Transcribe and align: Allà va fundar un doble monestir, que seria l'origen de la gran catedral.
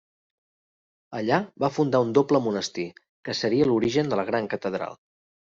Allà 1.19 1.37
va 1.63 1.69
fundar 1.75 2.01
un 2.07 2.15
doble 2.19 2.41
monestir, 2.47 2.87
que 3.29 3.37
seria 3.43 3.69
l'origen 3.71 4.11
de 4.15 4.21
la 4.23 4.27
gran 4.33 4.51
catedral. 4.57 4.99